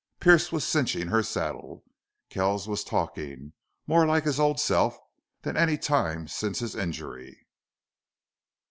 [0.19, 1.83] Pearce was cinching her saddle.
[2.31, 3.53] Kells was talking,
[3.85, 4.97] more like his old self
[5.43, 7.45] than at any time since his injury.